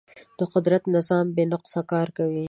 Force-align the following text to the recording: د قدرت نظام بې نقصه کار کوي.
د 0.37 0.39
قدرت 0.53 0.83
نظام 0.95 1.25
بې 1.35 1.43
نقصه 1.53 1.81
کار 1.91 2.07
کوي. 2.17 2.39